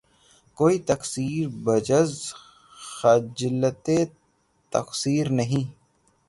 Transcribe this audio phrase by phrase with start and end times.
[0.57, 2.11] کوئی تقصیر بجُز
[2.91, 3.85] خجلتِ
[4.73, 5.65] تقصیر نہیں